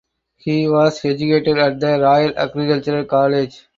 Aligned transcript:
He 0.37 0.67
was 0.67 1.05
educated 1.05 1.59
at 1.59 1.79
the 1.79 1.99
Royal 1.99 2.35
Agricultural 2.35 3.05
College. 3.05 3.67